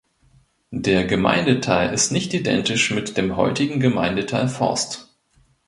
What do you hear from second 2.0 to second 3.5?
nicht identisch mit dem